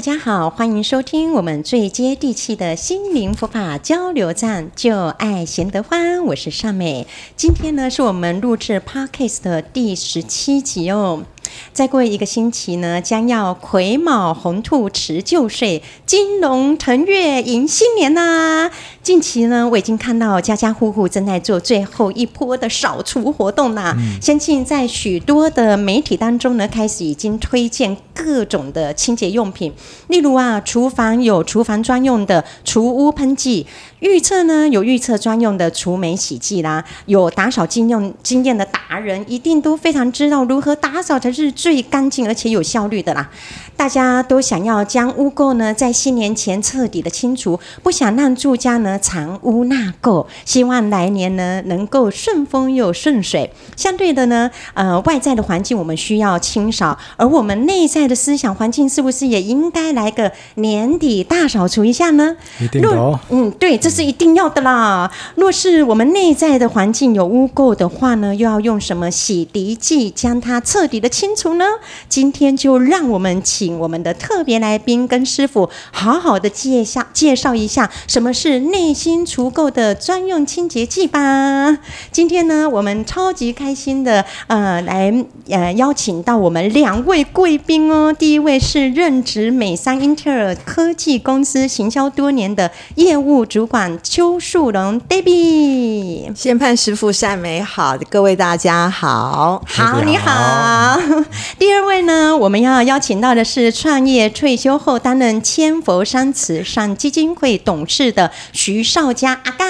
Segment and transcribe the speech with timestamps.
[0.00, 7.06] 大家好，欢迎收听我们最接地气的心灵佛法交流站，就爱贤德欢，我是尚美。
[7.36, 11.24] 今天呢，是我们录制 Podcast 的第十七集哦。
[11.72, 18.70] 再过一个星期呢，将要癸卯红兔辞旧岁，金龙腾月迎新年呐。
[19.02, 23.94] 近期呢，我已经看到家家户户正在做最后一波的扫除活动啦。
[23.98, 29.72] 嗯、相信在许多的媒体当中呢，开始已经推荐各种的清洁用品，
[30.08, 33.66] 例如啊，厨房有厨房专用的除污喷剂。
[34.00, 43.30] 预测呢，有预测专用的除霉洗剂啦，有打扫经用经验的达人，一定都非常知道如何打扫才是最干净而且有效率的啦。
[43.76, 53.50] 大家都想要将污垢呢在新年前彻底的清除，不想让住家呢藏污纳垢，希望来年呢能够顺风又顺水。
[53.76, 62.36] 相对的呢，呃，外在的环境我们需要清扫，而我们内在的思想环境是不是也应该来个年底大扫除一下呢？
[62.60, 63.18] 一定的哦。
[63.30, 65.10] 嗯，对，这是一定要的啦。
[65.34, 71.64] 若是我们内在的环境有污垢的话呢，又要用什么洗涤剂将它彻底的清除呢？
[72.08, 73.80] 今天就让我们请。
[73.80, 81.78] 我们的特别来宾跟师傅好好的介绍介绍一下什么是内心除垢的专用清洁剂吧。
[82.12, 88.12] 今天呢，我们超级开心的呃来呃邀请到我们两位贵宾哦。
[88.12, 96.32] 第一位是任职美商英特尔科技公司行销多年的业务主管邱树龙 Debbie。
[96.36, 100.98] 仙盼师傅善美好，各位大家好，好你好。
[101.58, 103.70] 第二位呢，我们要邀请到的是。
[103.80, 109.69] 创业退休后担任千佛山慈善基金会董事的徐少佳阿嘎。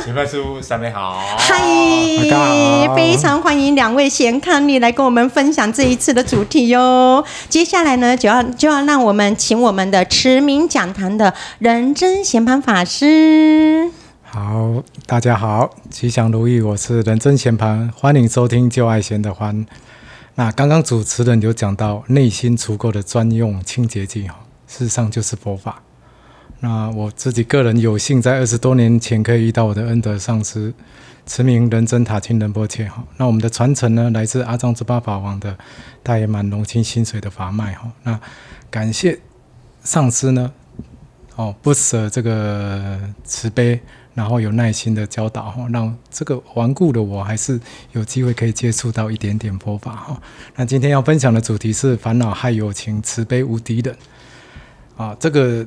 [0.00, 1.20] 前辈师傅，三位好。
[1.36, 1.58] 嗨，
[2.94, 7.24] 非常欢迎两位贤伉俪来跟我们分享这一次的主题哟。
[7.48, 13.90] 接下来呢，就要就要让我们请我们的驰名讲坛的仁真贤盘法师。
[14.22, 19.66] 好，大家好，吉祥如意，我是仁真贤盘，欢迎收听旧爱贤的欢。
[20.36, 25.82] 那刚刚主持人有讲到内心足够的专用清洁剂哈，事实上就是佛法。
[26.62, 30.72] 那我自己个人有幸在二十多年前可以遇到我的恩德上师
[31.26, 33.02] 慈明仁增塔钦仁波切哈。
[33.16, 35.58] 那我们的传承呢，来自阿藏之巴法王的
[36.04, 37.90] 大圆满龙清心水的法脉哈。
[38.04, 38.20] 那
[38.70, 39.18] 感谢
[39.82, 40.52] 上师呢，
[41.34, 43.80] 哦不舍这个慈悲。
[44.14, 47.58] 然后有耐心的教导哈，让这个顽固的我还是
[47.92, 50.22] 有机会可以接触到一点点佛法哈。
[50.54, 53.96] 那今天要分享的主题是烦恼害有情，慈悲无敌的
[54.98, 55.16] 啊。
[55.18, 55.66] 这个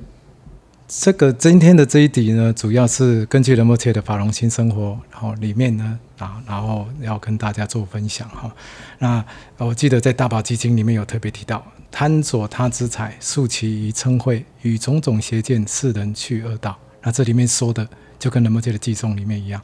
[0.88, 8.54] 这个今天的这一题呢，主要是根据仁波切的法融心生活，然后里面呢啊，然后要跟大家做分享哈。
[9.00, 9.26] 那
[9.58, 16.78] 我记得在大宝基金里面有特别提到，贪着他之财，诉其于嗔恚，与种种邪见，世人去恶道。
[17.02, 17.88] 那这里面说的。
[18.18, 19.62] 就跟仁波切的偈颂里面一样，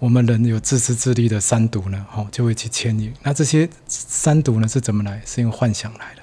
[0.00, 3.10] 我们人有自私自利的三毒呢，吼，就会去牵引。
[3.22, 5.22] 那这些三毒呢是怎么来？
[5.24, 6.22] 是因为幻想来的，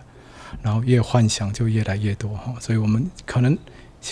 [0.61, 2.53] 然后越幻想就越来越多，哈。
[2.59, 3.57] 所以我们可能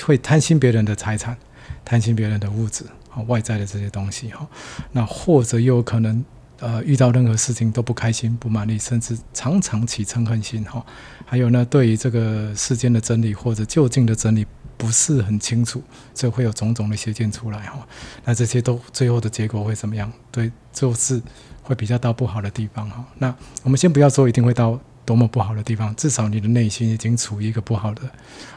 [0.03, 1.37] 会贪心别人的财产，
[1.83, 4.47] 贪心别人的物质，啊，外在的这些东西，哈。
[4.91, 6.23] 那或者又可能，
[6.59, 10.85] 呃，遇到任何事情都不开心、不满意，甚至常常起嗔恨心，哈。
[11.25, 14.45] 还有呢，对于这个世间的真理或者究竟的真理。
[14.79, 15.83] 不是很清楚，
[16.15, 17.85] 所以会有种种的邪见出来哈。
[18.23, 20.09] 那这些都最后的结果会怎么样？
[20.31, 21.21] 对，就是
[21.61, 23.03] 会比较到不好的地方哈。
[23.17, 28.01] 那我们先不要说一定会到多么不好的地方，至少你的内心已经处于一个不好的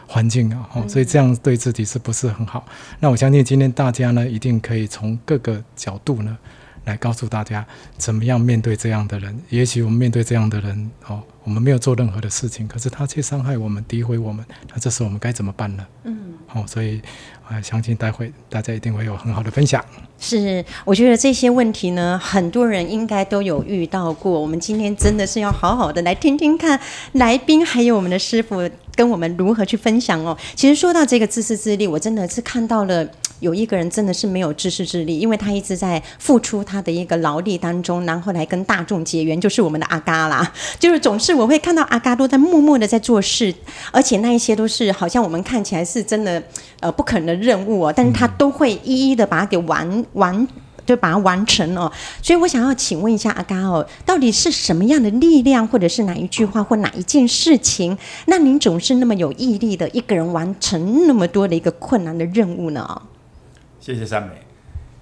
[0.07, 0.87] 环境了哈。
[0.87, 2.67] 所以这样对自己是不是很好？
[3.01, 6.37] 那我相信今天大家呢，一定可以从各个角度呢。
[6.85, 7.65] 来告诉大家
[7.97, 9.33] 怎么样面对这样的人。
[9.51, 15.87] 也许我们面对这样的人，哦，我们没有做任何的事情，可是他却伤害我们、诋毁我们，那这时候我们该怎么办呢？
[16.53, 17.01] 哦，所以
[17.49, 19.85] 啊相信待会大家一定会有很好的分享。
[20.19, 24.41] 是，我觉得这些问题呢，很多人应该都有遇到过。
[24.41, 26.79] 我们今天真的是要好好的来听听看
[27.13, 30.37] 来宾还有我们的师傅跟我们如何去分享哦。
[30.55, 33.09] 其实说到这个自私自利，我真的是看到了。
[33.43, 40.53] 有一个人真的是没有自私自利，因为他一直在付出他的一个劳力当中，然后来跟大众结缘，就是我们的阿嘎啦。
[40.79, 43.53] 就是总是我会看到阿嘎都在默默的在做事，
[43.91, 46.41] 而且那一些都是好像我们看起来是真的
[46.79, 50.47] 呃不可能的任务哦，但是他都会一一的把它给完完，
[50.87, 51.91] 就把它完成哦。
[52.23, 63.03] 所以我想要请问一下阿嘎哦，到底是什么样的力量，或者是哪一句话或哪一件事情，那您总是那么有毅力的一个人完成那么多的一个困难的任务呢？
[63.83, 64.35] 谢谢三美。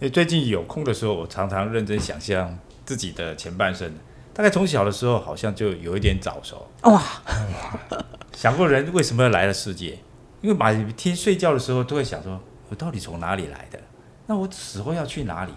[0.00, 3.92] 因为最近有空的时候，我常常认真想象自己的前半生。
[4.32, 6.66] 大概从小的时候，好像就有一点早熟。
[6.84, 7.02] 哇！
[8.34, 9.98] 想过人为什么要来了世界？
[10.40, 12.40] 因为每天睡觉的时候都会想说，
[12.70, 13.78] 我到底从哪里来的？
[14.26, 15.52] 那我死后要去哪里？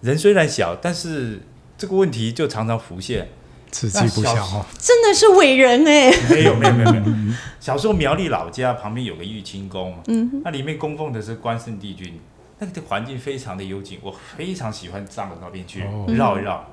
[0.00, 1.40] 人虽然小，但是
[1.78, 3.28] 这个问题就常常浮现。
[3.70, 6.10] 自己不小哦，真的是伟人哎！
[6.30, 7.36] 没有没有没有没有。
[7.60, 12.18] 小时候苗栗老家旁边有个玉清宫，嗯，那里面供奉的是关圣帝君，
[12.58, 16.68] 那个环境非常的幽静，我非常喜欢上到那边去绕一绕。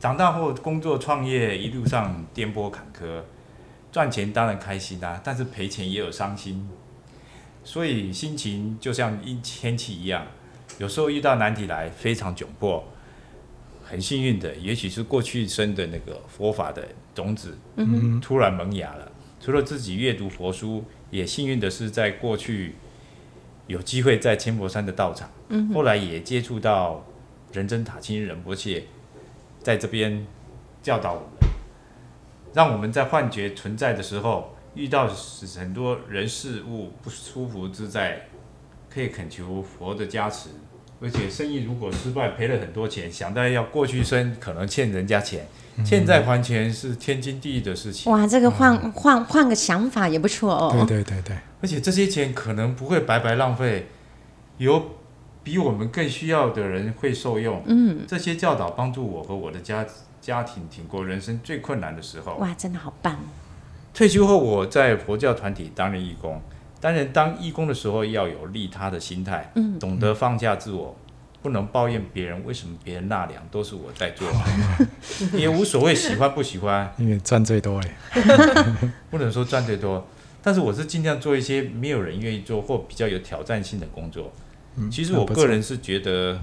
[0.00, 3.22] 长大后工作创业，一路上颠簸坎坷，
[3.90, 6.68] 赚钱当然开心啊，但是赔钱也有伤心，
[7.64, 10.26] 所以心情就像一天气一样，
[10.78, 12.84] 有时候遇到难题来非常窘迫。
[13.84, 19.10] 很幸运的，也许是过去生的那个佛法的种子，嗯，突然萌芽了。
[19.40, 22.74] 除了自己阅读佛书，也幸运的是在过去
[23.68, 27.04] 有机会在千佛山的道场，嗯，后来也接触到
[27.52, 28.84] 仁真塔钦仁波切，
[29.62, 30.26] 在这边
[30.82, 31.50] 教导我们，
[32.52, 38.28] 让我们在幻觉存在的时候，遇到很多人事物不舒服之在，
[38.88, 40.48] 可以恳求佛的加持。
[41.00, 45.46] 而且生意如果失败，赔了很多钱，想到要过去生，可能欠人家钱，
[45.84, 48.10] 欠债还钱是天经地义的事情。
[48.10, 50.70] 哇，这个换换换个想法也不错哦。
[50.72, 51.36] 对对对对。
[51.60, 53.86] 而且这些钱可能不会白白浪费，
[54.58, 54.96] 有
[55.44, 57.62] 比我们更需要的人会受用。
[57.66, 59.86] 嗯，这些教导帮助我和我的家
[60.20, 62.34] 家庭挺过人生最困难的时候。
[62.38, 63.16] 哇，真的好棒！
[63.94, 66.40] 退休后，我在佛教团体担任义工。
[66.80, 70.96] 当然，当义工的时候要有利他的心态，嗯，懂得放下自我，
[71.42, 74.28] 不能抱怨别人为什么别人纳凉都是我在做，
[75.36, 77.96] 也无所谓喜欢不喜欢，因为赚最多哎，
[79.10, 80.06] 不能说赚最多，
[80.40, 84.32] 但是我是尽量做一些没有人愿意做或比较有挑战性的工作。
[84.88, 86.38] 其实我个人是觉得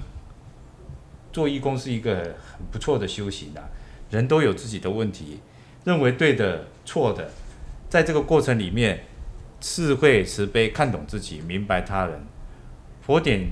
[1.32, 3.64] 做义工是一个很不错的修行啊，
[4.10, 5.40] 人都有自己的问题，
[5.84, 7.30] 认为对的错的，
[7.88, 9.00] 在这个过程里面。
[9.60, 12.26] 智慧慈悲，看懂自己，明白他人。
[13.00, 13.48] 佛典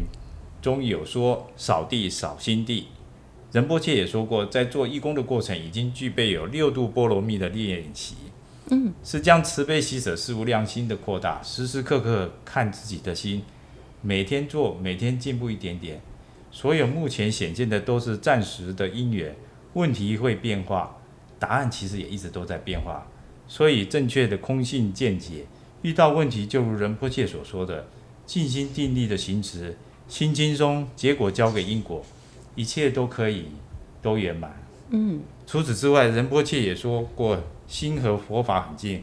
[0.60, 2.88] 中有说“扫地扫心地”，
[3.52, 8.16] 仁波切也说过，在做义工的过程，已经具备有六度波罗蜜的练习。
[8.70, 13.42] 嗯，是将慈悲喜舍事无量心的扩大，时时刻刻看自己的心，
[14.00, 16.00] 每天做，每天进步一点点。
[16.50, 19.36] 所有目前显现的都是暂时的因缘，
[19.74, 20.96] 问题会变化，
[21.38, 23.06] 答案其实也一直都在变化。
[23.46, 25.46] 所以正确的空性见解。
[25.84, 27.86] 遇到问题，就如仁波切所说的，
[28.24, 29.76] 尽心尽力的行持，
[30.08, 32.02] 心轻松，结果交给因果，
[32.54, 33.48] 一切都可以
[34.00, 34.58] 都圆满。
[34.88, 37.38] 嗯，除此之外，仁波切也说过，
[37.68, 39.02] 心和佛法很近。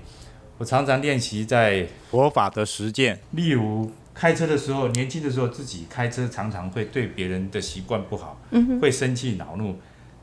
[0.58, 8.42] 我常常练习在佛法的实践，例如开车的时候，年轻的时候自己开车常常会对别人的习惯不好，
[8.82, 9.76] 会生气恼怒，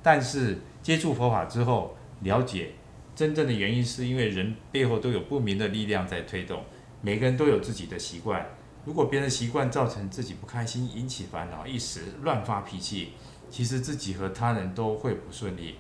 [0.03, 2.71] 但是接触佛法之后，了解。
[3.19, 6.63] 真正的原因是因为人背后都有不明的力量在推动，
[7.03, 8.47] 每个人都有自己的习惯。
[8.85, 13.09] 如果别人习惯造成自己不开心，引起烦恼，一时乱发脾气，
[13.51, 15.75] 其实自己和他人都会不顺利。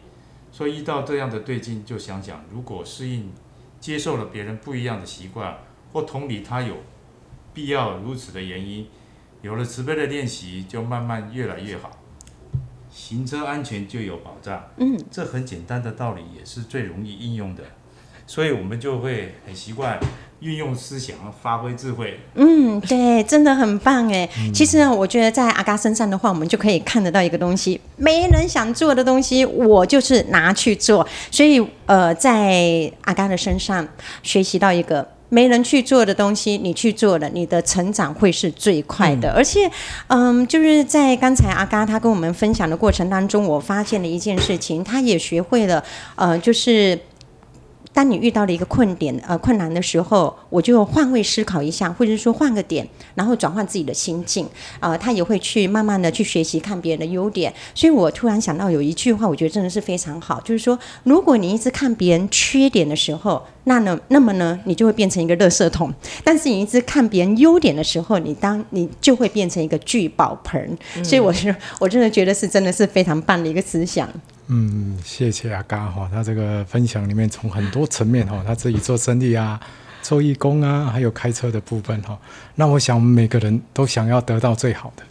[0.50, 3.30] 所以遇到这样的对境，就想想，如果适应、
[3.78, 5.58] 接受了别人不一样的习惯，
[5.92, 6.78] 或同理他有
[7.54, 8.88] 必要如此的原因，
[9.42, 11.96] 有了慈悲的练习，就慢慢越来越好。
[12.98, 17.62] 行车安全就有保障，嗯，这很简单的道理，也是最容易应用的，
[18.26, 19.98] 所以我们就会很习惯
[20.40, 22.18] 运用思想，发挥智慧。
[22.34, 24.28] 嗯，对，真的很棒哎。
[24.38, 31.06] 嗯、其实呢，我觉得在阿嘎身上的话，我们就可以看得到一个东西，没人想做的东西，我就是拿去做。
[31.30, 33.86] 所以，呃，在阿嘎的身上
[34.22, 35.08] 学习到一个。
[35.28, 39.30] 没人去做的东西，你去做了，你的成长会是最快的。
[39.30, 39.70] 嗯、而且，
[40.08, 45.84] 嗯，就是在刚才阿嘎他跟我们分享的过程当中，我发现了一件事情，他也学会了，
[46.16, 46.98] 呃，就是。
[47.90, 54.44] 当你遇到了一个困点、呃困难的时候，我就换位思考一下，或者说换个点，然后转换自己的心境。
[54.78, 57.52] 啊、呃，他也会去慢慢的去学习看别人的优点。
[57.74, 65.88] 所以我突然想到有一句话，我觉得真的是非常好，就是说，如果你一直看别人缺点的时候，那呢，那么呢，你就会变成一个垃圾桶；
[66.24, 70.76] 但是你一直看别人优点的时候，你当你就会变成一个聚宝盆。
[70.96, 74.08] 嗯、所以我是我真的觉得是真的是非常棒的一个思想。
[74.46, 79.60] 嗯，谢谢阿嘎哈，他这个分享里面从很多层面哈，他自己做生意啊，
[80.00, 82.18] 做义工啊，还有开车的部分哈。
[82.54, 85.02] 那我想每个人都想要得到最好的，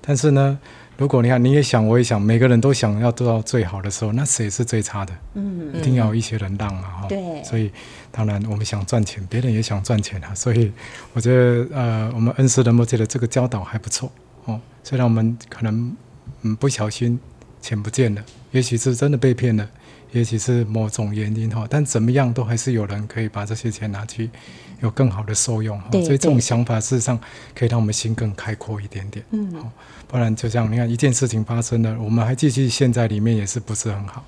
[0.00, 0.58] 但是呢，
[0.98, 5.12] 如果你看你也想，我也想，每个人都想要做到最好的时候，那谁是最差的？
[5.34, 7.06] 嗯，一定要有一些人让嘛哈。
[7.08, 7.42] 对。
[7.42, 7.70] 所以
[8.10, 10.34] 当然我们想赚钱，别人也想赚钱啊。
[10.34, 10.70] 所以
[11.14, 14.12] 我觉得呃，我们恩师仁波切的这个教导还不错
[14.44, 14.60] 哦。
[14.82, 15.96] 虽然我们可能
[16.42, 17.18] 嗯不小心。
[17.60, 19.68] 钱不见了，也许是真的被骗了，
[20.12, 24.30] 也许是某种原因哈，但怎么样都还是有人可以把这些钱拿去
[24.80, 27.18] 有更好的受用哈，所以这种想法事实上
[27.54, 29.52] 可以让我们心更开阔一点点，嗯，
[30.06, 34.24] 不然就像你看一件事情发生了，我们还继续陷在里面也是不是很好，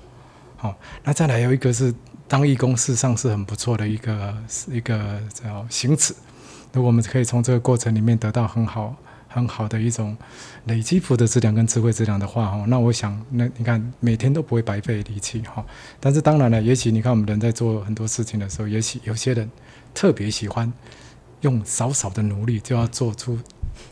[0.57, 1.93] 好，那再来有一个是
[2.27, 6.13] 当义工事实上是很不错的一个一个叫行持，
[6.73, 8.95] 如果我们可以从这个过程里面得到很好。
[9.33, 10.15] 很好的一种
[10.65, 15.65] 累积福德质量跟智慧质量的话，哈，那我想，那你看每天都不会白费力气，哈。
[15.99, 19.49] 但是当然了，也许你看我们人在做很多事情的时候，也许有些人
[19.93, 20.71] 特别喜欢
[21.41, 23.39] 用少少的努力就要做出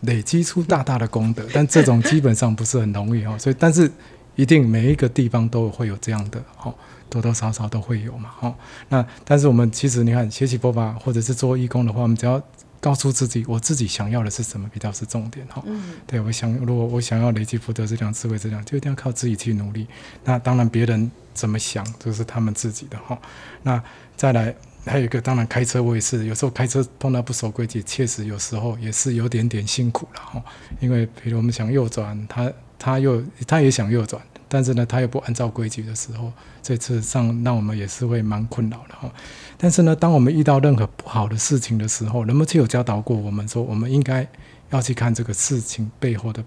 [0.01, 3.37] 累积出大大的功德， 但这种基本上不是很容易，哈。
[3.37, 3.89] 所以，但是
[4.35, 6.73] 一定每一个地方都会有这样的，哈，
[7.09, 8.53] 多多少少都会有嘛，哈。
[8.89, 12.41] 那但是我们其实你看学习佛法或者是做义工的话，我们只要。
[12.81, 15.61] 告诉自己，我自己想要的是什么比较是重点哈。
[15.65, 19.85] 嗯，对，我想，如果我想要累积福德这样智慧这样，就一定要靠自己去努力。
[20.23, 23.19] 那当然，别人怎么想，这是他们自己的哈。
[23.63, 23.83] 那
[24.15, 24.55] 再来，
[24.85, 30.43] 还有一个，当然开车我也是，有时候开车碰到不守规矩，确实有时候也是有点点辛苦了哈。
[30.79, 34.21] 因为比如我们想右转，他他又他也想右转。
[34.49, 39.09] 但是呢，他又不按照规矩的时候，这次上让我们也是会蛮困扰的哈。
[39.57, 44.27] 但是呢，当我们遇到任何不好的事情的时候，人们就有教导过我们说，我们应该
[44.71, 46.43] 要去看这个事情背后的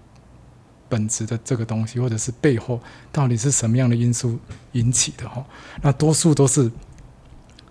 [0.89, 2.79] 本质的这个东西，或者是背后
[3.11, 4.37] 到底是什么样的因素
[4.73, 5.43] 引起的哈。
[5.81, 6.69] 那多数都是，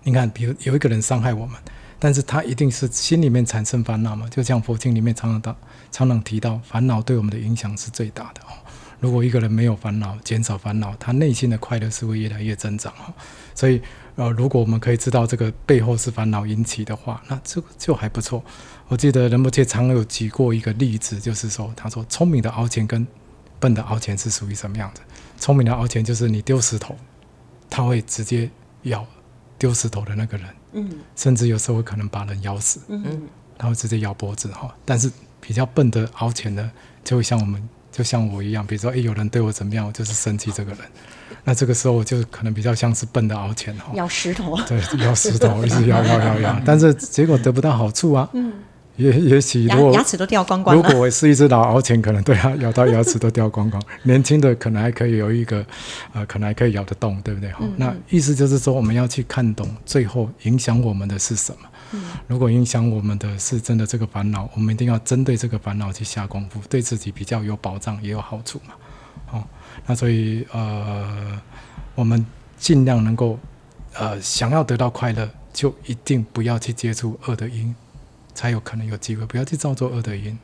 [0.03, 1.55] 你看，比如有一个人伤害我们，
[1.99, 5.55] 但是他一定是心里面产生烦恼嘛，就像佛经里面常常到
[5.91, 8.62] 常常提到，烦恼对我们的影响是最大的哦。
[9.03, 13.13] 如果一个人没有烦恼，减少烦恼，他内心的快乐是会越来越增长哈。
[13.53, 13.81] 所以，
[14.15, 18.41] 呃，如果我们可以知道这个背后是烦恼引起的话，那这个就还不错。
[18.87, 23.05] 我记得仁波切常有举过一个例子，就是说，他说聪明的熬钱跟
[23.59, 25.01] 笨的熬钱是属于什么样子？
[25.37, 26.95] 聪明的熬钱就是你丢石头，
[27.69, 28.49] 他会直接
[28.83, 29.05] 咬
[29.57, 33.21] 丢石头的那个人，嗯，甚至有时候可能把人咬死，嗯嗯，
[33.57, 34.73] 他会直接咬脖子哈。
[34.85, 36.71] 但是比较笨的熬钱呢，
[37.03, 37.61] 就会像我们。
[37.93, 40.81] 就像我一样，比如说，哎，有人对我怎么样，我就是生气这个人。
[41.45, 44.57] 那这个时候，我就可能比较像是笨的熬钱哈，咬石头。
[44.67, 48.27] 对， 咬石头，一直咬咬咬咬，但是结果得不到好处啊。
[48.33, 48.51] 嗯。
[48.95, 50.75] 也也许如果牙齿都掉光光。
[50.75, 53.81] 如果我是一只老熬钱，可能对啊，咬到牙齿都掉光光。
[54.03, 55.65] 年轻的可能还可以有一个，
[56.13, 57.49] 呃，可能还可以咬得动，对不对？
[57.53, 57.73] 哈、嗯。
[57.75, 61.67] 那意思就是说，我们要去看懂最后影响我们的是什么。
[62.27, 68.73] 如果影响我们的是真的这个烦恼，我们一定要针对这个烦恼去下功夫，对自己比较有保障，也有好处嘛。
[69.31, 69.43] 哦，
[69.85, 71.41] 那所以呃，
[71.95, 72.25] 我们
[72.57, 73.39] 尽量能够
[73.93, 77.73] 呃，想要得到快乐，就一定不要去接触恶的因，
[78.33, 79.25] 才有可能有机会。
[79.25, 80.37] 不要去造作恶的因，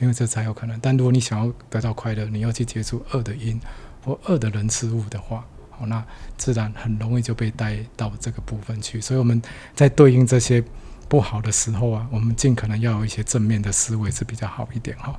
[0.00, 0.78] 因为这才有可能。
[0.80, 3.60] 但如果你想要得到快乐，你要去接触恶的因
[4.04, 6.04] 或恶的人事物的话，好，那
[6.36, 9.00] 自然很容易就被带到这个部分去。
[9.00, 9.40] 所以我们
[9.74, 10.64] 在对应这些。
[11.08, 15.14] 不好的时候啊，我们尽可能要有一些正面的思维是比较好一点哈。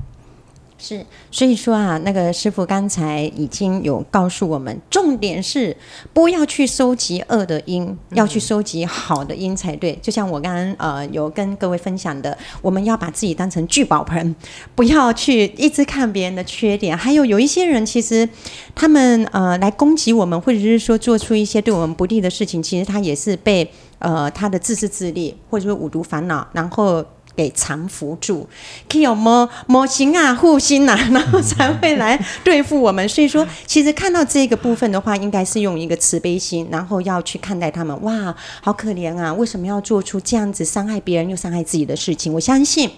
[0.78, 5.76] 是，所以说啊，那个师傅刚才已经有告诉我们，重点是
[6.12, 9.98] 不要去收集恶的因，要去收集好的因才对。
[10.02, 14.36] 就像我刚刚呃有跟各位分享的，我们要把自己当成聚宝盆，
[14.76, 16.96] 不要去一直看别人的缺点。
[16.96, 18.28] 还有有一些人，其实
[18.76, 23.72] 他们呃来攻击我们，或者是说做出一些对我们不利的事情，其实他也是被。
[24.00, 27.04] 呃，他的自私自利，或者说五毒烦恼，然后
[27.36, 28.48] 给藏伏住，
[28.90, 33.08] 可以有魔魔心啊、护心啊， 然后才会来对付我们。
[33.10, 38.02] 所以说，其实看到这个部分的话，应该是用一个慈悲心，然后要去看待他们。
[38.04, 39.34] 哇，好可怜啊！
[39.34, 42.32] 为什么要做出这样子伤害别人又伤害自己的事情？
[42.34, 42.90] 我相信，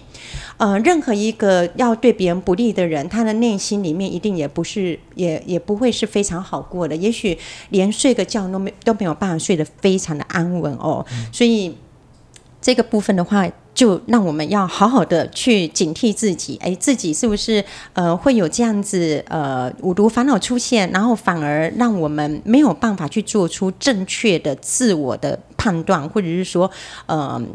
[0.56, 6.94] 呃，任何一个要对别人不利的人，他的内心里面一定也不是，也也不会是非常好过的。
[6.94, 7.36] 也许
[7.70, 11.04] 连睡个觉都没都没有办法睡得非常的安稳哦。
[11.32, 11.76] 所以
[12.60, 13.48] 这个部分的话。
[13.78, 26.68] 就让我们要好好的去警惕自己，哎，自己是不是呃会有这样子呃五毒烦恼出现，然后反而让我们没有办法去做出正确的自我的判断，或者是说
[27.06, 27.46] 嗯。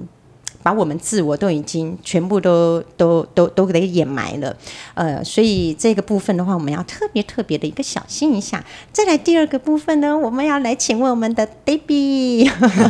[0.63, 4.55] 把我们自我都已经全部都都都都给掩埋了，
[4.93, 8.63] 呃，所以这个部分的话，我们要特别特别的一个小心一下。
[8.91, 12.49] 再来第二个部分呢，我们要来请问我们的 Debbie，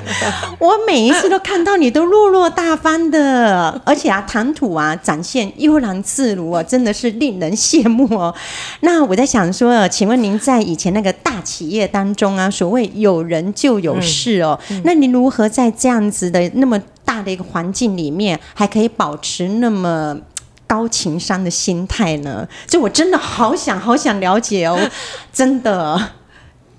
[0.59, 8.33] 我每一次都看到你都落落大方的，而且啊谈吐啊展现悠然自如啊，真的是令人羡慕哦。
[8.81, 16.79] 那我在想说，请问您在以前那个大企业当中啊，所谓有人就有事哦，嗯嗯、那您如何在这样子的那么
[17.13, 20.17] 大的一个环境里面，还可以保持那么
[20.65, 22.47] 高情商的心态呢？
[22.67, 24.89] 就我真的好想好想了解哦，
[25.31, 26.09] 真的。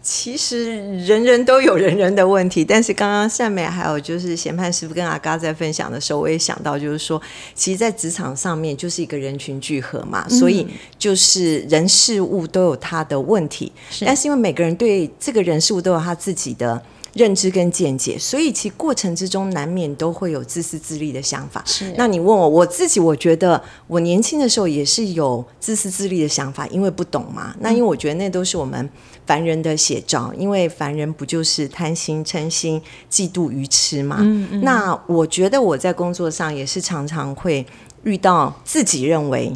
[0.03, 0.77] 其实
[1.07, 7.23] 人人都有人人的问题，但是刚刚善美还有就是贤槃师傅跟阿嘎在分享的时候，我也想到，就是说，
[7.55, 10.67] 其实，在职场上面就是一个人群聚合嘛，嗯、所以
[10.99, 16.83] 就是人事物都有他的问题，是但是因为每个人对这个人事物都有他自己的。
[17.15, 21.63] 认知跟见解，所以其过程之中难免都会有自私自利的想法。
[21.65, 27.55] 是，那你问我，我自己我觉得我年轻的时候也是有自私自利的想法，因为不懂嘛。
[27.61, 28.91] 那因为我觉得那都是我们
[29.25, 34.19] 凡人的写照，因为凡人不就是贪心、嗔心、嫉妒、愚痴嘛。
[34.21, 34.61] 嗯嗯。
[34.63, 37.65] 那我觉得我在工作上也是常常会
[38.03, 39.53] 遇到自己认为。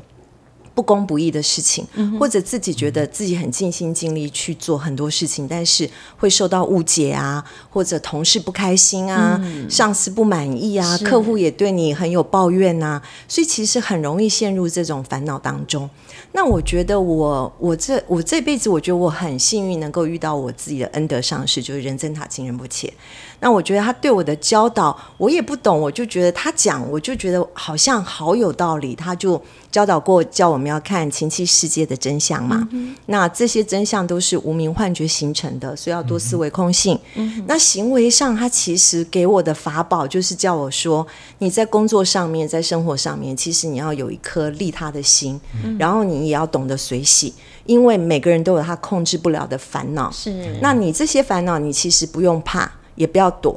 [0.78, 1.84] 不公不义的事情，
[2.20, 15.90] 或者自己觉得自己很尽心尽力去做很多事情，但是会受到误解啊，或者同事不开心啊，嗯、上司不满意啊，客户也对你很有抱怨啊，所以其实很容易陷入这种烦恼当中。
[16.38, 22.94] 那我觉得我我这我这辈子，我觉得我很幸运能够遇到我自己的恩德上师，就是仁增塔钦仁波切。
[23.40, 28.94] 那我觉得他对我的教导，我也不懂，我就觉得他讲，我就觉得好像好有道理。
[28.94, 29.40] 他就
[29.70, 32.66] 教导过，叫我们要看情器世界的真相嘛。
[32.72, 36.98] 嗯、那这些真相都是无名幻觉形成的，所以要多思维空性。
[37.14, 41.06] 嗯、那行为上，他其实给我的法宝就是叫我说，
[41.38, 47.34] 你在工作上面，在生活上面，其实你要有一颗利他的心，嗯、然后你也要懂得随喜，
[47.66, 50.10] 因为每个人都有他控制不了的烦恼。
[50.10, 52.70] 是，那你这些烦恼，你其实不用怕。
[52.98, 53.56] 也不要躲。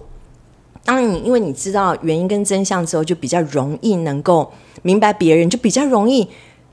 [0.85, 6.29] 当你因为你知道原因跟真相之后，就比较容易能够明白别人，就比较容易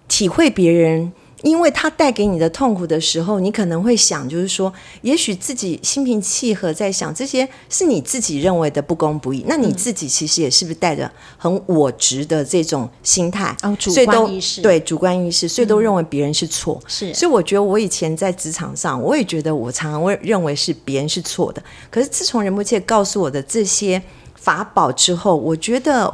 [0.07, 1.11] 体会别人。
[1.43, 9.45] 因为他带给你的痛苦的时候，你可能会想，就是说，也许自己心平气和在想，这些是你自己认为的不公不义。
[9.47, 13.57] 那你自己其实也是不是带着很我执的这种心态？
[13.63, 14.61] 哦，主观意识。
[14.61, 16.81] 对，主观意识，所以都认为别人是错。
[16.83, 17.15] 嗯、是。
[17.15, 21.63] 所以我觉得我以前在职场上，我也觉得我常常会认为是别人是错的。
[21.89, 24.03] 可是自从仁波切告诉我的这些
[24.35, 26.13] 法宝之后，我觉得。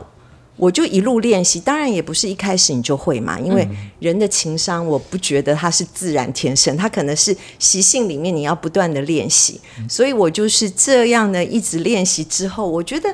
[0.57, 13.13] 我就一路练习，当然也不是一开始你就会嘛，因为人的情商，我不觉得他是自然天生，他可能是习性里面你要不断的练习，所以我就是这样的一直练习之后，我觉得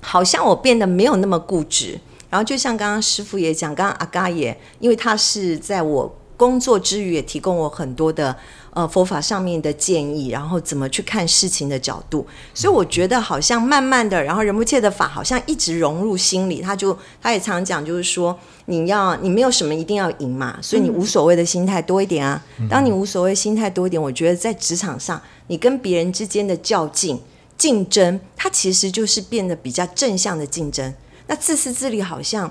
[0.00, 1.98] 好像我变得没有那么固执，
[2.30, 8.36] 然后就像刚刚师傅也讲，刚刚阿嘎也，因为他是在我工作之余也提供我很多的。
[8.74, 16.62] 呃，佛法上面的建议，然后怎么去看事情的角度，所以我觉得好像慢慢的，然后仁不切的法好像一直融入心里。
[16.62, 22.42] 他就他也常讲，就是说你要你没有什么一定要赢嘛，所以你无所谓的心态多一点啊。
[22.70, 27.20] 当你无所谓心态多一点，我觉得在职场上，你跟别人之间的较劲、
[27.58, 30.94] 竞争，它其实就是变得比较正向的竞争。
[31.26, 32.50] 那自私自利好像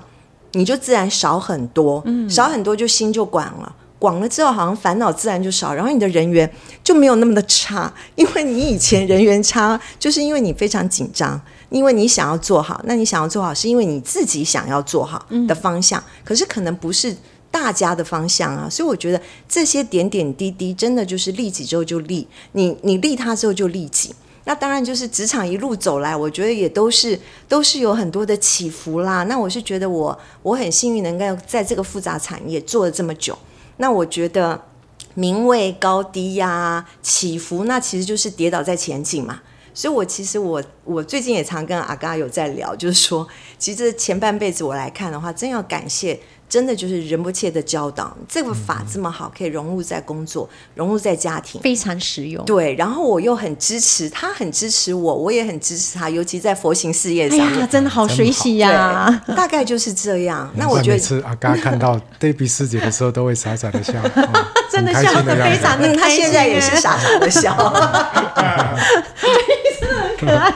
[0.52, 3.74] 你就自然少很多，少很多就心就管了。
[4.02, 17.16] 广了之后，好像烦恼自然就少，然后你的人缘就没有那么的差，因为你以前人缘差，就是因为你非常紧张，因为你想要做好，那你想要做好是因为你自己想要做好的方向，嗯、可是可能不是
[17.52, 24.12] 大家的方向啊，所以我觉得这些点点滴滴真的就是利己之后就利你，你利他之后就利己，
[24.46, 27.16] 那当然就是职场一路走来，我觉得也都是
[27.48, 29.22] 都是有很多的起伏啦。
[29.24, 33.38] 那我是觉得我我很幸运能够在这个复杂产业做了这么久。
[33.82, 34.62] 那我觉得
[35.14, 39.40] 名位高低呀、起伏，那其实就是跌倒在前景嘛。
[39.74, 43.26] 所以，我其实我我最近也常跟阿嘎有在聊，就是说，
[43.58, 46.20] 其实前半辈子我来看的话，真要感谢。
[46.52, 52.44] 真的就是仁不切的教导，这个法这么好，可以融入在工作，融入在家庭，非常实用。
[52.44, 59.24] 对，然后我又很支持他，很支持我，我也很支持他，尤其在佛行事业上，哎、真的好水喜呀。
[59.34, 60.46] 大概就是这样。
[60.54, 65.98] 那我觉得每次阿嘎看到 Debbie 师姐的时候，都会傻傻的笑， 哦、真的笑得非常的开心。
[65.98, 67.56] 他现在也是傻傻的笑，
[69.80, 70.52] 真的很可爱。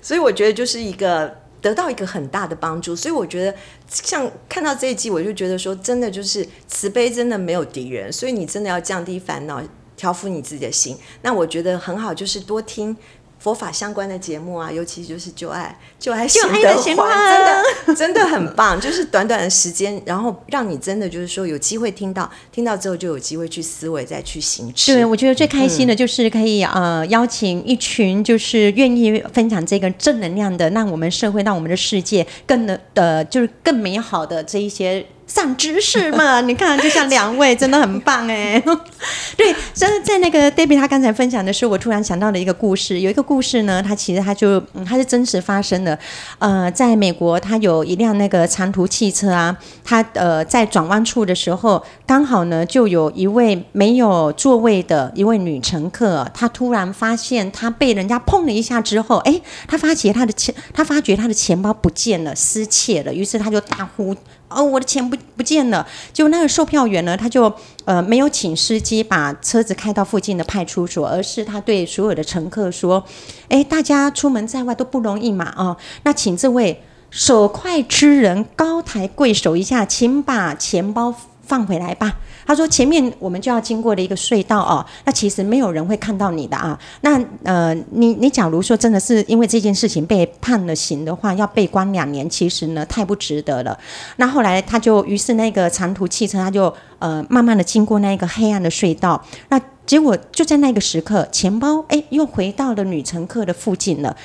[0.00, 1.36] 所以我觉得就是一个。
[1.60, 3.54] 得到一个很大的帮助，所以我觉得
[3.88, 9.62] 像看到这一集，我就觉得说，真的就是慈悲，真的没有敌人，所以你真的要降低烦恼，
[9.96, 10.96] 调伏你自己的心。
[11.22, 12.96] 那我觉得很好，就是多听。
[13.38, 18.80] 佛法相关的节目啊，尤其就是旧爱旧爱贤得欢，真的 真的很棒。
[18.80, 24.92] 就是短短的时间，然后让你真的就是说有机会听到，听到之后就有机会去思维，再去行持。
[24.92, 35.06] 对，我觉得最开心的就是可以、嗯、呃邀请一群就是愿意分享这个正能量的，让我们社会让我们的世界更的呃就是更美好的这一些。
[35.28, 36.40] 上知识嘛？
[36.40, 38.60] 你看，就像两位真的很棒哎。
[39.36, 42.98] 对，在在那个 Debbie 他刚才分享的时候，我突然想到了一个故事。
[42.98, 45.96] 有一个故事呢，它其实它就嗯，它是真实发生的。
[46.38, 64.16] 呃，在美国，它有一辆那个长途汽车啊，它呃在转弯处的时候，刚好呢就有一位没有座位的一位女乘客，她突然发现她被人家碰了一下之后，哎，她发觉她的钱，她发觉她的钱包不见了，失窃了，于是她就大呼。
[64.48, 65.86] 哦，我的钱不不见了！
[66.12, 67.52] 就那个售票员呢，他就
[67.84, 73.04] 呃没有请司机把车子开到附近的派出所，而是他对所有的乘客说
[73.48, 81.14] ：“哎，大家出门在外都不容易嘛，哦，那请这位手快之人高抬贵手一下，请把钱包
[81.48, 82.14] 放回来吧。”
[82.46, 86.78] 他说：“前面我们就要经过的一个隧道哦，那其实没有人会看到你的啊。
[87.00, 93.78] 那呃，你你假如说真的是因为这件事情被判了刑的话，要被关两年，其实呢太不值得了。
[94.16, 104.16] 那后来他就于是那个长途汽车，他就呃慢慢的经过那个黑暗的隧道，那结果就在那个时刻，钱包哎又回到了女乘客的附近了。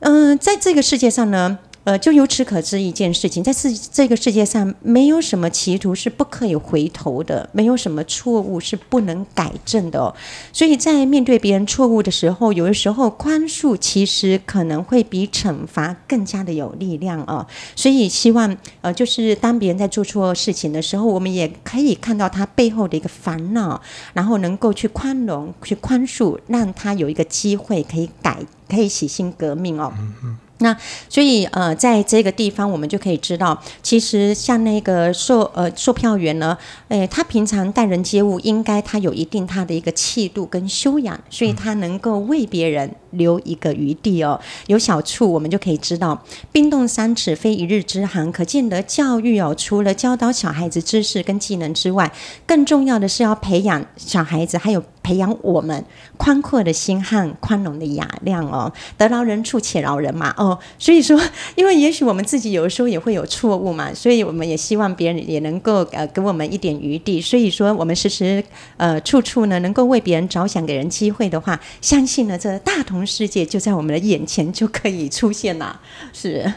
[0.00, 10.14] 嗯、在这个世界上呢。”呃，就由此可知一件事情，在世这个世界上，没有什么歧途是不可以回头的，没有什么错误是不能改正的哦。
[10.52, 17.46] 所以在面对别人错误的时候，有的时候宽恕其实可能会比惩罚更加的有力量哦。
[17.74, 23.80] 所以希望呃，就是当别人在做错事情的时候，我们也可以看到他背后的一个烦恼，
[24.12, 28.36] 然后能够去宽容、去宽恕，让他有一个机会可以改，
[28.68, 29.90] 可以洗心革命哦。
[29.98, 30.76] 嗯嗯那
[31.08, 44.40] 所以呃，在这个地方，我们就可以知道，其实像那个售呃售票员呢，诶，他平常待人接物，应该他有一定他的一个气度跟修养，所以他能够为别人留一个余地哦。
[44.66, 52.12] 有小处，我们就可以知道，冰冻三尺非一日之寒，可见得教育哦，除了教导小孩子知识跟技能之外，
[52.44, 54.82] 更重要的是要培养小孩子，还有。
[55.08, 55.82] 培养我们
[56.18, 61.18] 宽阔的心和宽容的雅量哦，得饶人处且饶人嘛哦，所以说，
[61.56, 68.44] 因为也许我们自己有的时候也会有错误嘛，所以我们也希望别人也能够呃给我们一点余地，所以说我们时时
[68.76, 75.80] 呃处处呢能够为别人着想，给人机会的话，相信呢这大同世界就在我们的眼前就可以出现了。
[76.12, 76.52] 是，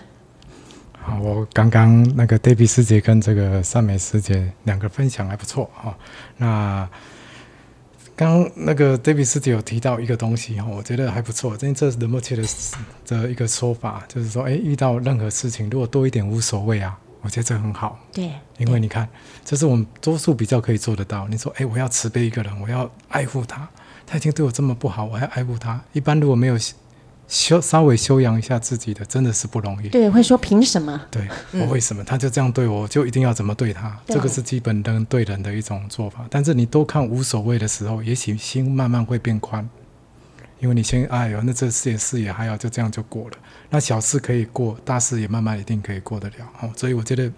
[1.00, 5.96] 好，我刚刚那个 Debbie 师姐跟这个善美师姐两个分享还不错哈、
[6.36, 6.90] 那。
[8.22, 12.48] 刚那个 David 师姐有提到一个东西哈，我觉得还不错，因为这是 Moti 的
[13.08, 18.00] 的一个说法，就是说，哎，遇到任何事情，如果多一点无所谓啊，我觉得这很好。
[18.14, 19.10] 对，因为你看，
[19.44, 21.28] 这是我们多数比较可以做得到。
[21.30, 23.68] 你说，哎，我要慈悲一个人，我要爱护他，
[24.06, 25.82] 他已经对我这么不好，我还要爱护他。
[25.92, 26.56] 一般如果没有。
[27.32, 29.88] 修稍微修养一下自己的，真的是不容易。
[29.88, 31.02] 对，会说凭什么？
[31.10, 32.04] 对，我为什么？
[32.04, 33.98] 他就这样对我，就一定要怎么对他？
[34.06, 36.26] 这个是基本人对人的一种做法。
[36.30, 39.66] 但是你多看无所谓的时候，也许心慢慢会变宽，
[40.60, 43.38] 因为你先哎呦，那这事也事也还好，就这样就过了。
[43.70, 46.36] 那小事可以过，大事也慢慢一定可以过得了。
[46.60, 47.32] 哦，所以我觉得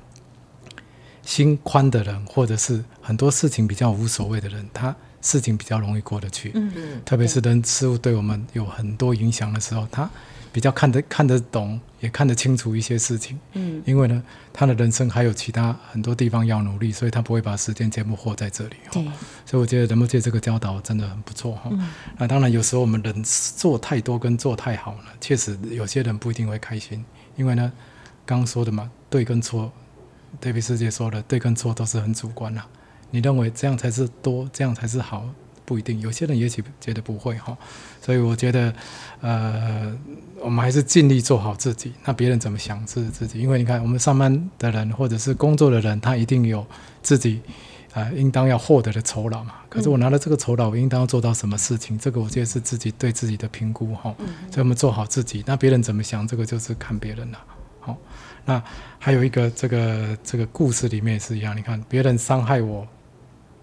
[1.22, 4.96] 心宽的人，或者是很多事情比较无所谓的人，他。
[5.24, 6.72] 事情比较容易过得去，嗯。
[6.76, 10.08] 嗯，特别是人事物对我们有很多影响的时候，他
[10.52, 14.22] 比较看得看得懂，也看得清楚一些事情，嗯，因为呢，
[14.54, 19.04] 他的人生还有其他很多地方要努力，所以他不会把时间全部活在这里，对，
[19.48, 21.70] 所以我觉得人们借这个教导真的很不错哈。
[21.72, 27.04] 嗯、那当然有时候我们人做太多跟做太好了，确实有些人不一定会开心，
[27.36, 27.72] 因为呢，
[28.24, 29.72] 刚刚说的嘛，对跟错
[30.40, 32.62] ，Debbie 师姐说的对跟错都是很主观的。
[33.14, 35.24] 你认为这样才是多，这样才是好，
[35.66, 36.00] 不一定。
[36.02, 37.56] 有些人也许觉得不会哈，
[38.02, 38.74] 所以我觉得，
[39.22, 39.96] 呃，
[40.42, 41.94] 我们还是尽力做好自己。
[42.04, 46.66] 那别人怎么想是自己，因为你看，我们上班的人或者是工作的人，他一定有
[47.04, 47.40] 自己
[47.94, 49.58] 啊、呃，应当要获得的酬劳嘛。
[49.70, 51.96] 可是我拿了这个酬劳，我应当要做到什么事情？
[52.00, 54.12] 这个我觉得是自己对自己的评估哈。
[54.50, 57.38] 所以我们做好自己，那别人怎么想，这个就是看别人了。
[57.80, 57.96] 好，
[58.46, 58.64] 那
[58.98, 62.88] 还有一个这个这个故事里面也是一样，你看别人伤害我。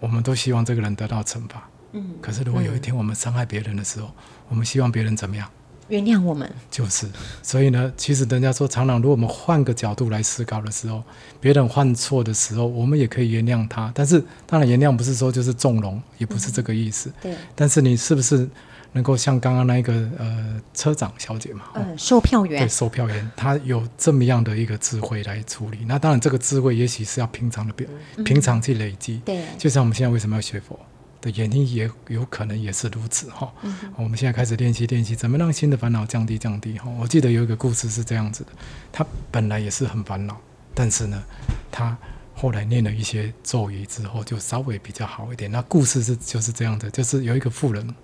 [0.01, 4.13] 我们都希望这个人得到惩罚，嗯，可是如果有一天我们伤害别人的时候，嗯、
[4.49, 5.49] 我们希望别人怎么样？
[5.89, 6.51] 原谅我们。
[6.71, 7.07] 就是，
[7.43, 11.03] 所以呢，其实人家说，常常如果我们换个角度来思考的时候，
[11.41, 13.93] 别人犯错的时候，我们也可以原谅他。
[13.95, 17.11] 但是，当然原谅不是说就是纵容，也不是这个意思。
[17.11, 17.35] 嗯、对。
[17.55, 18.49] 但是你是不是？
[18.93, 25.79] 能够像刚刚那个呃车长小姐嘛，嗯，售票员，对，售票员，他有这么样的一个智慧来处理。
[25.87, 29.19] 那当然，这个智慧也许是要平常的表，嗯、平常去累积。
[29.25, 30.79] 对，就像我们现在为什么要学佛
[31.21, 33.53] 的原因，也有可能也是如此哈。
[33.63, 36.91] 嗯、我们现在开始练习练习，怎么让心的烦恼降低降低哈。
[36.99, 38.51] 我记得有一个故事是这样子的，
[38.91, 40.37] 他本来也是很烦恼，
[40.75, 41.23] 但是呢，
[41.71, 41.97] 他
[42.35, 45.51] 后来念了一些咒语之后，就稍微比较好一点。
[45.51, 47.95] 那故事是就是这样的，就是有一个妇人，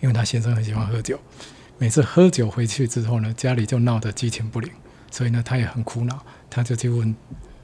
[0.00, 1.18] 因为她先生很喜欢喝酒，
[1.78, 4.70] 每次喝酒回去之后呢，家里就闹得鸡犬不宁，
[5.10, 7.14] 所以呢，她也很苦恼，她就去问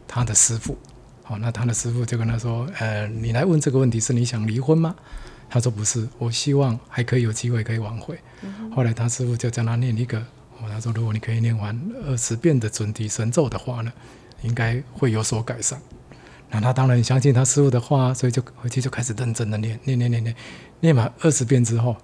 [0.07, 0.79] 她的师傅。
[1.23, 4.95] 好，那他的师傅就跟她说：“呃，你来问这个问题是你想离婚吗？”
[5.51, 8.19] 她说：“不是，我希望还可以有机会可以挽回。
[8.43, 10.19] 嗯”后来她师傅就叫她念一个，
[10.61, 13.93] 哦，他说：“如果你可以念完二十遍的准提神咒的话呢？”
[14.43, 15.81] 应该会有所改善。
[16.51, 20.37] 那他当然相信他师傅的话，所以就回去就开始认真的念念念念念，
[20.81, 21.97] 念满二十遍之后，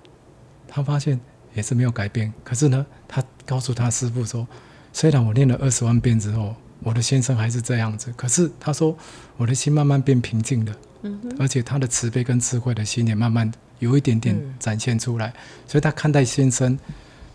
[0.75, 1.21] 他发现
[1.55, 2.33] 也是没有改变。
[2.43, 4.47] 可是呢，他告诉他师傅说
[4.93, 8.97] ：“虽然我念了二十万遍之后，我的先生还是这样子，可是他说
[9.37, 15.35] 我的心慢慢变平静了，嗯，而且他的慈悲跟智慧的心也慢慢有一点点展现出来，
[15.69, 16.79] 所以他看待先生。”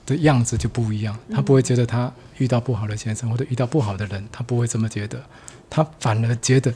[0.08, 5.22] 的样子就不一样，他不会觉得他遇到不好的先生或者遇到不好的人，他不会这么觉得，
[5.70, 6.74] 他反而觉得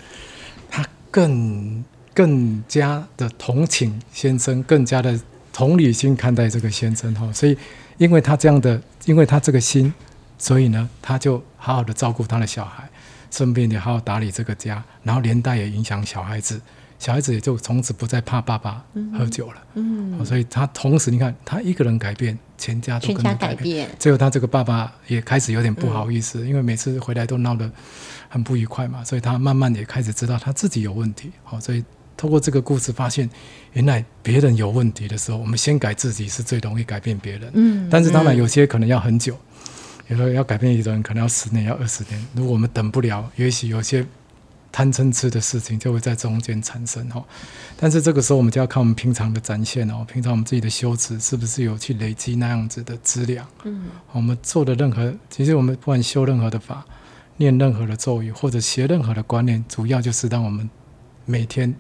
[0.70, 1.82] 他更
[2.14, 5.18] 更加的同情先生，更加的
[5.54, 7.32] 同理心看待这个先生哈。
[7.34, 7.58] 所以，
[7.98, 9.94] 因为他这样的，因为他这个心，
[10.38, 12.90] 所以呢，他就好好的照顾他的小孩，
[13.30, 16.62] 顺便也好好打理这个家，然后连带也影响小孩子。
[17.00, 18.86] 小孩子也就从此不再怕爸爸
[19.18, 27.68] 喝酒了，嗯，嗯，所以他同时你看，他一个人改变，全家都跟着改变，最后他这个爸爸也开始有点不好意思，嗯，因为每次回来都闹得
[28.30, 31.84] 很不愉快嘛，所以他慢慢也开始知道他自己有问题，好，所以
[32.16, 33.28] 透过这个故事发现，
[33.74, 39.38] 原来别人有问题的时候，我们先改自己是最容易改变别人，嗯，但是当然有些可能要很久，
[40.08, 44.06] 有时候要改变一个人可能要十年，要二十年，如果我们等不了，也许有些。
[44.74, 47.22] 贪嗔痴的事情就会在中间产生哈，
[47.76, 53.46] 但是这个时候我们就要看我们平常的展现哦，平常我们自己的修持是不是有去累积那样子的资粮？
[53.66, 56.86] 嗯，我们做的任何，其实我们不管修任何的法，
[57.36, 60.70] 念任何的咒语或者学任何的观念，主要就是让我们
[61.26, 61.76] 每天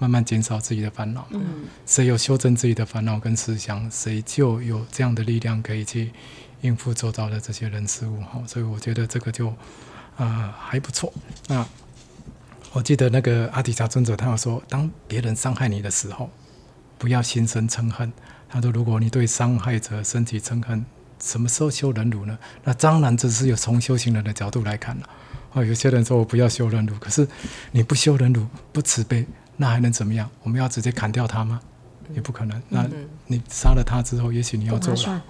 [0.00, 1.24] 慢慢减少自己的烦恼。
[1.30, 6.10] 嗯，谁有修正自己的烦恼跟思想，谁就有这样的力量可以去
[6.62, 8.42] 应付周遭的这些人事物哈。
[8.48, 9.54] 所以我觉得这个就啊、
[10.16, 11.12] 呃、还不错。
[11.46, 11.64] 那。
[12.72, 16.30] 我记得那个阿底峡尊者，他有说，当别人伤害你的时候，
[16.98, 18.12] 不要心生嗔恨。
[18.48, 20.86] 他说，如果你对伤害者升起嗔恨，
[21.20, 22.38] 什么时候修忍辱呢？
[22.62, 25.10] 那当然这是有从修行人的角度来看了。
[25.52, 27.26] 哦，有些人说我不要修忍辱，可是
[27.72, 29.26] 你不修忍辱，不慈悲，
[29.60, 30.26] 那还能怎么样？
[30.42, 31.60] 我们要直接砍掉他吗？
[32.14, 32.60] 也不可能。
[32.70, 32.86] 那
[33.26, 35.20] 你杀了他之后，也许你要坐牢。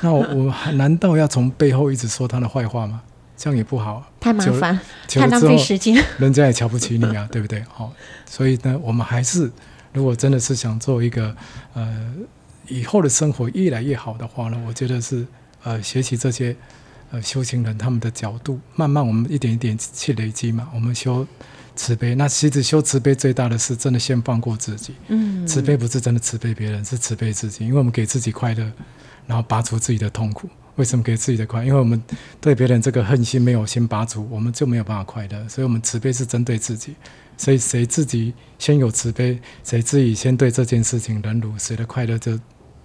[0.00, 3.02] 那我我还难道要从背后一直说他的坏话吗？
[3.36, 6.00] 这样也不好，太麻烦，太浪费时间。
[6.18, 7.64] 人家也瞧不起你啊，对不对？
[7.68, 7.92] 好，
[8.24, 9.50] 所以呢，我们还是，
[9.92, 11.36] 如果真的是想做一个
[11.74, 12.14] 呃
[12.68, 15.26] 以后的生活越来越好的话呢，我觉得是
[15.64, 16.54] 呃学习这些
[17.14, 20.68] 呃修行人他们的角度，慢慢我们一点一点去累积嘛。
[20.74, 21.24] 我们修
[21.76, 24.94] 慈悲，那其实修慈悲最大的是真的先放过自己。
[25.06, 28.72] 嗯，慈悲不是真的慈悲别人，是慈悲自己，因为我们给自己快乐，
[29.28, 30.48] 然后拔除自己的痛苦。
[30.74, 31.64] 为什么给自己的快？
[31.64, 32.02] 因为我们
[32.40, 35.48] 对别人这个恨心没有先拔除，我们就没有办法快乐。
[35.48, 36.96] 所以，我们慈悲是针对自己。
[37.36, 42.36] 所以，谁自己先有慈悲，谁自己先对这件事情忍辱，谁的快乐就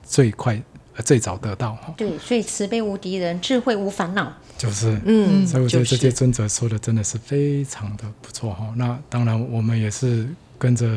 [0.03, 0.61] 最快、
[1.01, 1.77] 最早得到。
[1.97, 4.31] 对，所以慈悲无敌人，智慧无烦恼。
[4.57, 8.73] 就是，嗯，所以我觉得这些尊者说的真的是非常的不错哈。
[8.75, 10.87] 那当然，我们也是跟着。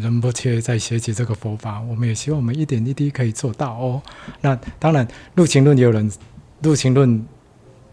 [0.00, 4.02] 仁波切在学习这个佛法，我们也希望我们一点一滴可以做到哦。
[4.40, 6.10] 那当然，入情论也有人，
[6.62, 7.22] 入情论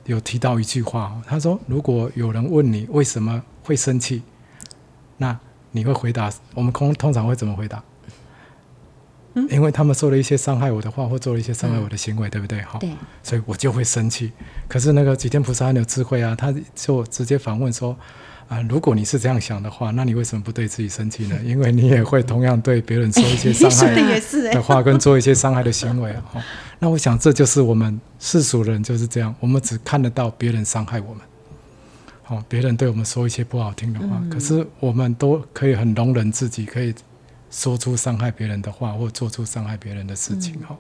[0.06, 4.22] 有提到一句话，他说：如果有人问你为什么会生气，
[5.18, 5.38] 那
[5.72, 7.84] 你会回答，我们通通常会怎么回答？
[9.36, 12.62] 嗯，因为他们说了一些伤害我的话，或做了一些伤害我的行为，嗯、对不对？
[12.62, 12.80] 哈，
[13.24, 14.32] 所以我就会生气。
[14.68, 17.98] 可是那个吉天菩萨很有智慧啊，他就直接反问说。
[18.50, 21.36] 啊，如果你是这样想的话，那你为什么不对自己生气呢？
[21.46, 23.96] 因为你也会同样对别人说一些伤害
[24.54, 26.24] 的话，跟做一些伤害的行为啊。
[26.78, 31.24] 那我想这就是我们世俗人就是这样，我们只看得到别人伤害我们，
[32.22, 36.94] 好，别人对我们说一些不好听的话，可是我们都可以很容忍自己，可以
[37.54, 40.60] 说出伤害别人的话，或做出伤害别人的事情。
[40.62, 40.76] 哈，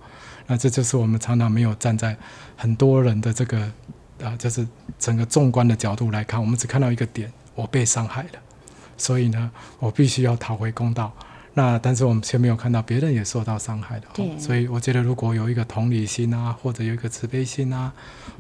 [0.47, 2.17] 那这就是我们常常没有站在
[2.57, 3.71] 很多人的这个
[4.23, 7.31] 啊，就是整个纵观的角度来看，我们只看到一个点。
[7.55, 8.39] 我被伤害了，
[8.97, 11.13] 所以呢，我必须要讨回公道，
[11.55, 14.07] 那但是我们却没有看到别人也受到伤害的。
[14.13, 17.91] 对，所以我觉得如果有一个同理心啊，或者有一个慈悲心啊，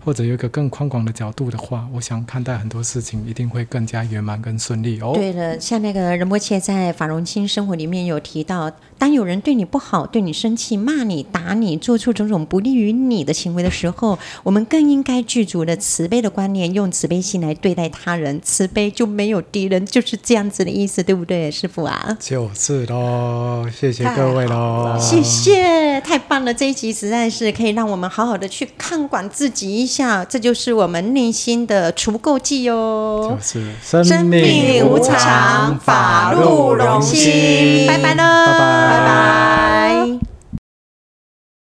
[0.03, 5.11] 或者有一个更宽广的角度的话，我想看待很多事情一定会更加圆满跟顺利哦。
[5.13, 18.41] 对了，像那个仁波切在法融清生活里面有提到，当有人对你不好，对你生气、骂你、打你，做出种种不利于你的行为的时候，我们更应该具足了慈悲的观念，用慈悲心来对待他人。
[18.41, 22.17] 慈悲就没有敌人，就是这样子的意思，对不对，师傅啊？
[22.19, 23.02] 就是喽，
[23.71, 26.53] 谢谢各位喽，谢谢，太棒了！
[26.53, 33.37] 这一集实在是可以让我们好好的去看管自己一下，这就是我们内心的除垢剂哦。
[33.37, 37.87] 就是生命无常，法入荣心。
[37.87, 38.99] 拜拜喽，拜拜。
[38.99, 38.99] 拜
[40.05, 40.12] 拜。